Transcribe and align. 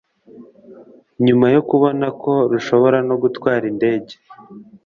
nyuma 1.25 1.45
yo 1.55 1.61
kubona 1.69 2.07
ko 2.21 2.33
rushobora 2.51 2.97
no 3.07 3.15
gutwara 3.21 3.63
indege 3.71 4.13